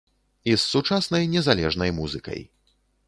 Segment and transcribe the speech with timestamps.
[0.43, 2.41] І з сучаснай незалежнай музыкай.